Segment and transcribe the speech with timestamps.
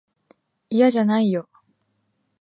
[0.71, 1.47] いやじゃないよ。